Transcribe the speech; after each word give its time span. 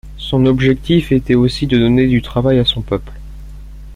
Son 0.17 0.47
objectif 0.47 1.11
était 1.11 1.35
aussi 1.35 1.67
de 1.67 1.77
donner 1.77 2.07
du 2.07 2.23
travail 2.23 2.57
à 2.57 2.65
son 2.65 2.81
peuple. 2.81 3.13